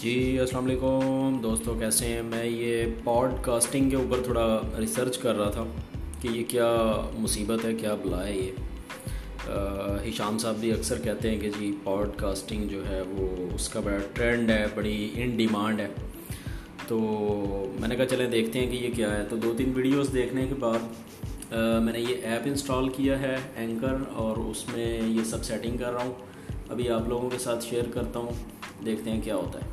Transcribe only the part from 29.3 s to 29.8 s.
ہوتا ہے۔